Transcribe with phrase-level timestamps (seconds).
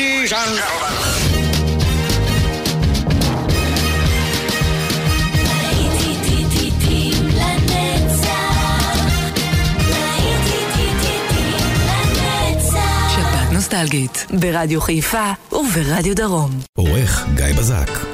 [0.00, 1.30] ladies and gentlemen.
[14.40, 16.50] ברדיו חיפה וברדיו דרום.
[16.76, 18.09] עורך גיא בזק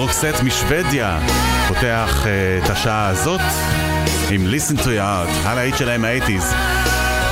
[0.00, 1.20] רוקסט משוודיה
[1.68, 3.40] פותח uh, את השעה הזאת
[4.30, 6.52] עם Listen to your heart, הלהיט שלהם האייטיז.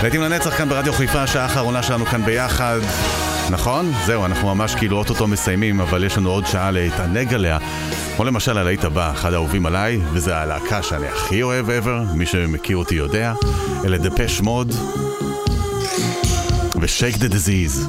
[0.03, 2.79] להיטים לנצח כאן ברדיו חיפה, השעה האחרונה שלנו כאן ביחד.
[3.51, 3.93] נכון?
[4.07, 7.59] זהו, אנחנו ממש כאילו אוטוטו מסיימים, אבל יש לנו עוד שעה להתענג עליה.
[8.17, 12.77] כמו למשל הלהיט הבא, אחד האהובים עליי, וזה הלהקה שאני הכי אוהב ever, מי שמכיר
[12.77, 13.33] אותי יודע.
[13.85, 14.75] אלה דפש מוד
[16.75, 17.89] ו-Shake the Disease.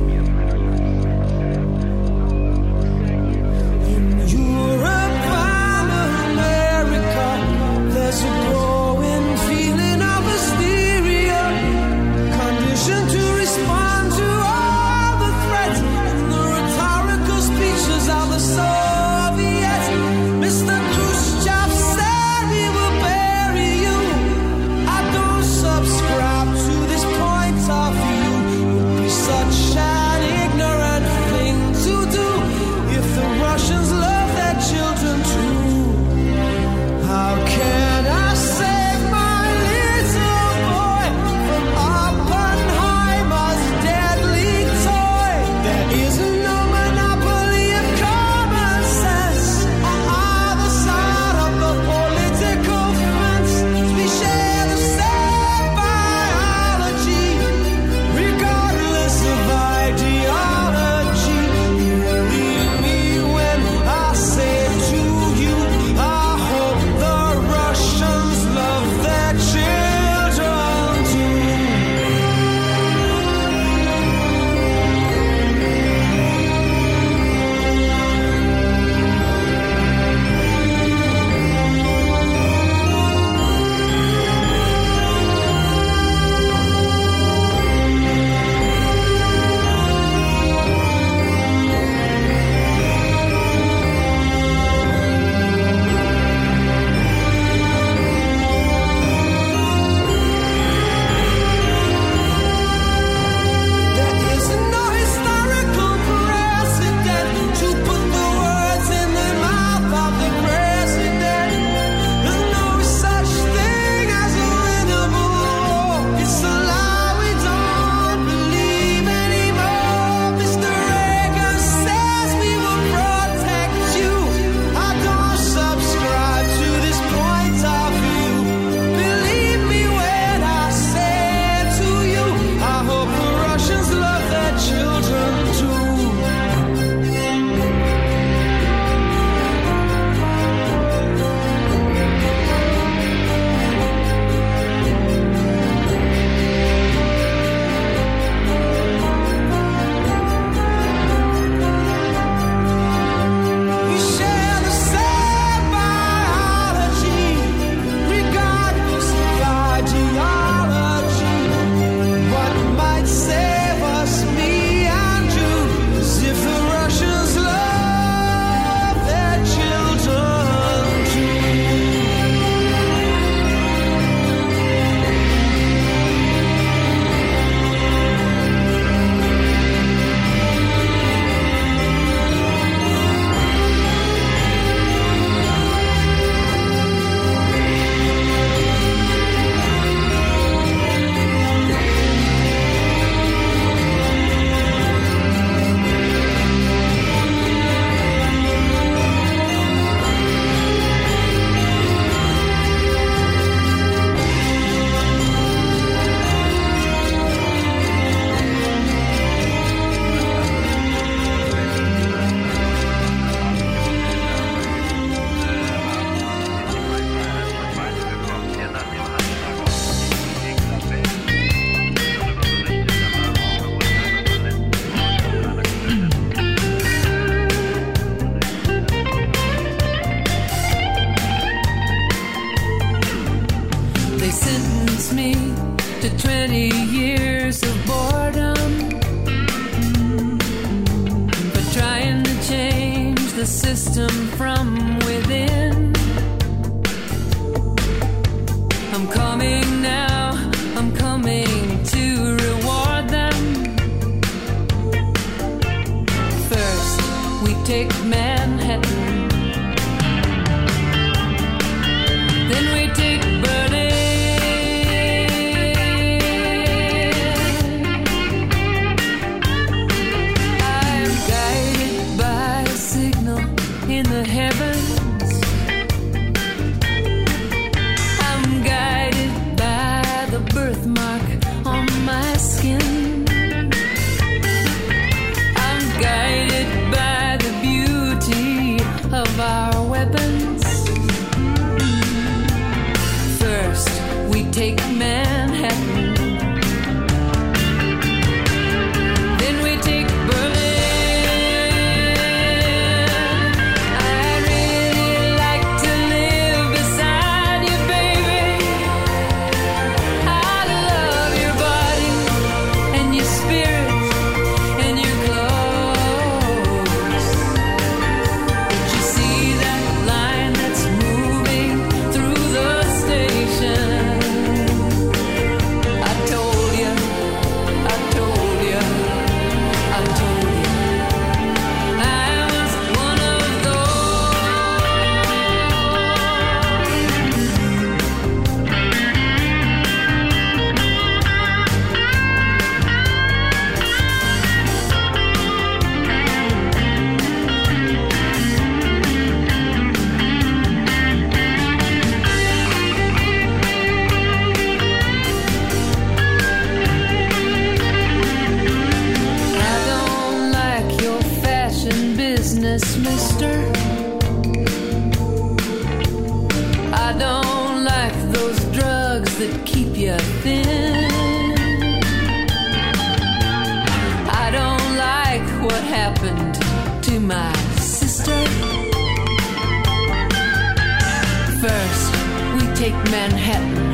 [382.91, 383.90] Manhattan.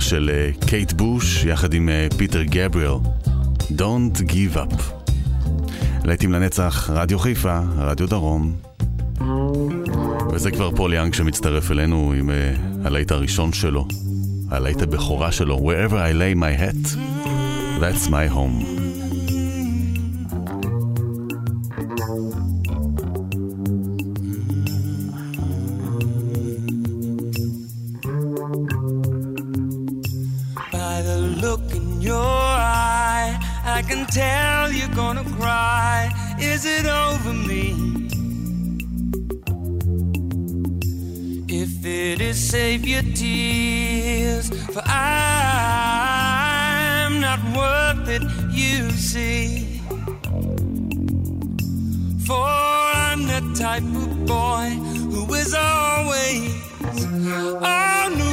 [0.00, 2.94] של אה, קייט בוש יחד עם אה, פיטר גבריאל,
[3.60, 4.82] Don't Give Up.
[6.04, 8.56] להיטים לנצח, רדיו חיפה, רדיו דרום.
[10.32, 13.86] וזה כבר פול יאנג שמצטרף אלינו עם אה, הלהיט הראשון שלו,
[14.50, 16.96] הלהיט הבכורה שלו, Wherever I lay my hat,
[17.80, 18.78] that's my home.
[33.88, 36.10] can tell you're gonna cry.
[36.38, 37.74] Is it over me?
[41.48, 45.60] If it is, save your tears, for I'm
[47.20, 48.22] not worth it,
[48.52, 49.80] you see.
[52.26, 52.46] For
[53.06, 54.68] I'm the type of boy
[55.12, 56.52] who is always
[57.62, 58.27] on the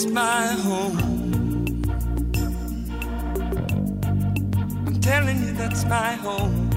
[0.00, 0.96] it's my home.
[4.86, 6.70] I'm telling you, that's my home.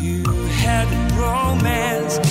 [0.00, 0.22] You
[0.62, 0.86] had
[1.18, 2.25] romance.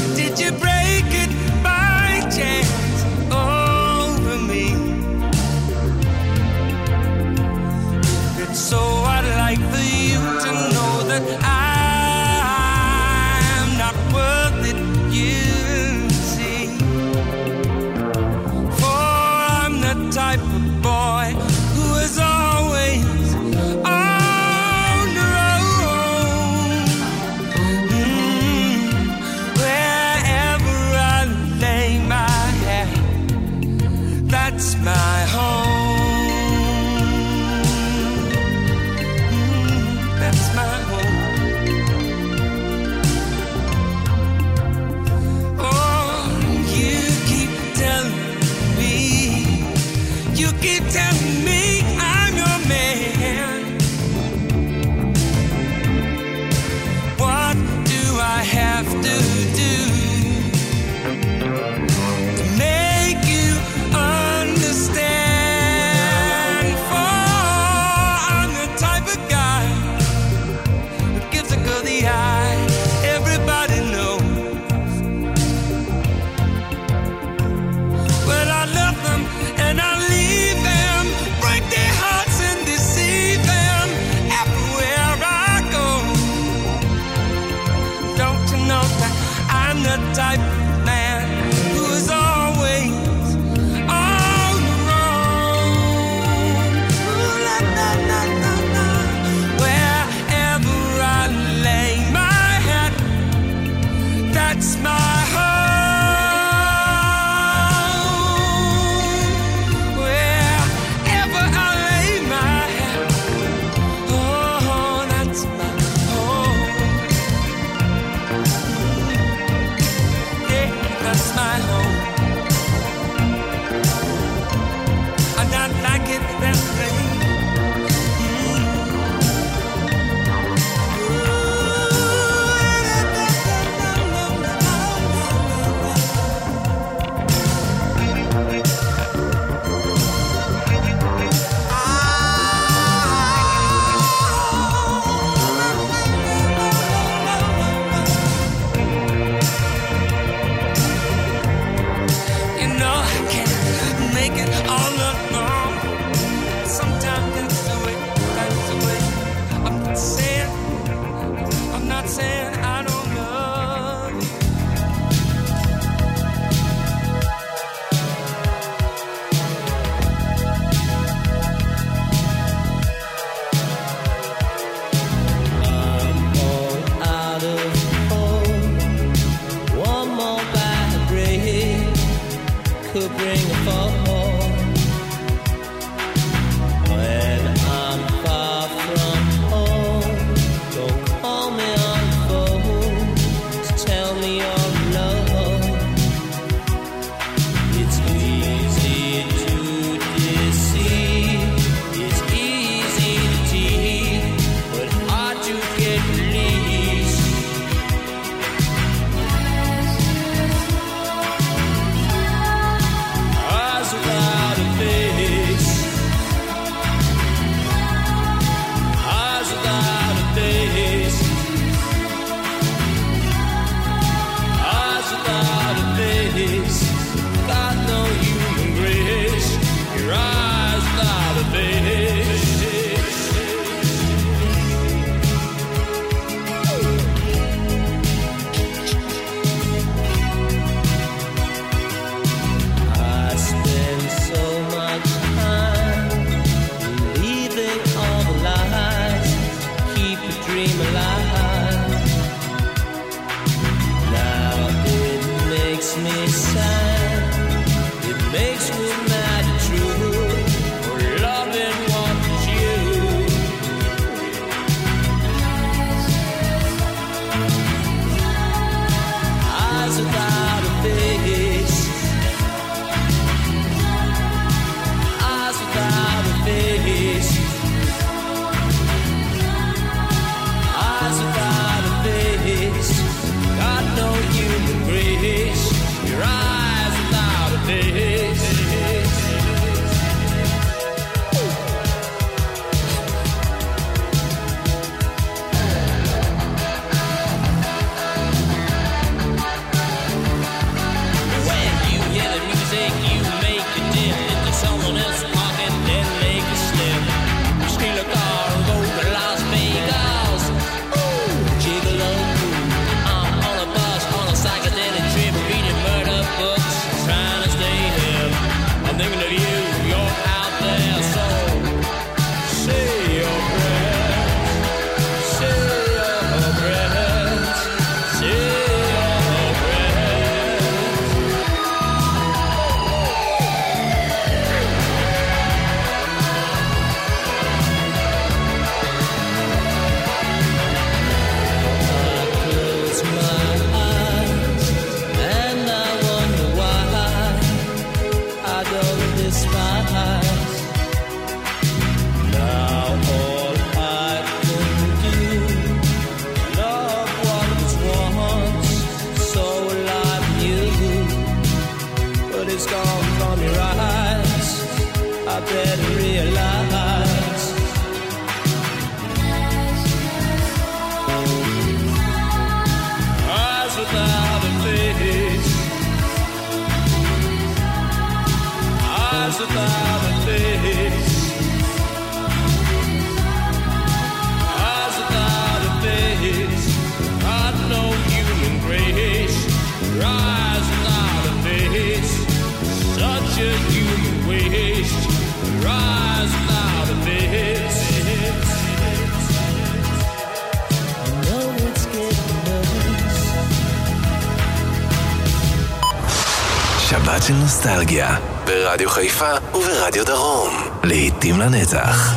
[407.16, 410.54] שבת של נוסטלגיה, ברדיו חיפה וברדיו דרום.
[410.84, 412.16] לעיתים לנצח.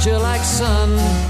[0.00, 1.29] texture like sun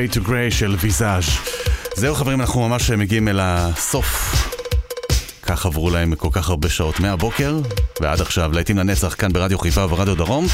[0.00, 1.24] Fade to Grey של ויזאז'.
[1.94, 4.34] זהו חברים, אנחנו ממש מגיעים אל הסוף.
[5.42, 7.60] כך עברו להם כל כך הרבה שעות מהבוקר
[8.00, 10.46] ועד עכשיו, להיטים לנצח כאן ברדיו חיפה וברדיו דרום.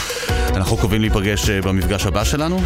[0.55, 2.61] אנחנו קובעים להיפגש אה, במפגש הבא שלנו?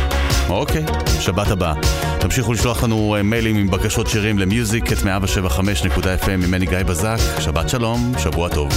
[0.48, 0.84] אוקיי,
[1.20, 1.74] שבת הבאה.
[2.20, 7.18] תמשיכו לשלוח לנו אה, מיילים עם בקשות שירים למיוזיק את 175.fm ממני גיא בזק.
[7.40, 8.68] שבת שלום, שבוע טוב.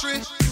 [0.00, 0.47] Country?